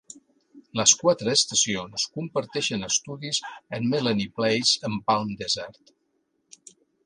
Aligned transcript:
Les 0.79 0.93
quatre 1.01 1.33
estacions 1.39 2.07
comparteixen 2.15 2.87
estudis 2.89 3.43
en 3.81 3.87
Melanie 3.95 4.35
Place 4.41 4.85
en 4.91 4.99
Palm 5.11 5.39
Desert. 5.45 5.97